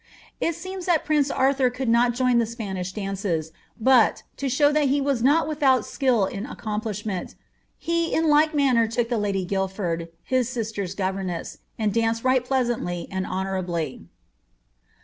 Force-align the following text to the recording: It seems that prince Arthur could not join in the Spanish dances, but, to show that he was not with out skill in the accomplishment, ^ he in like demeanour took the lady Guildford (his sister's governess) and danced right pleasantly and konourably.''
It 0.39 0.55
seems 0.55 0.87
that 0.87 1.05
prince 1.05 1.29
Arthur 1.29 1.69
could 1.69 1.87
not 1.87 2.15
join 2.15 2.31
in 2.31 2.37
the 2.39 2.47
Spanish 2.47 2.91
dances, 2.91 3.51
but, 3.79 4.23
to 4.37 4.49
show 4.49 4.71
that 4.71 4.85
he 4.89 4.99
was 4.99 5.21
not 5.21 5.47
with 5.47 5.61
out 5.61 5.85
skill 5.85 6.25
in 6.25 6.41
the 6.41 6.49
accomplishment, 6.51 7.29
^ 7.29 7.35
he 7.77 8.11
in 8.11 8.27
like 8.27 8.49
demeanour 8.49 8.87
took 8.87 9.09
the 9.09 9.19
lady 9.19 9.45
Guildford 9.45 10.09
(his 10.23 10.49
sister's 10.49 10.95
governess) 10.95 11.59
and 11.77 11.93
danced 11.93 12.23
right 12.23 12.43
pleasantly 12.43 13.07
and 13.11 13.27
konourably.'' 13.27 14.07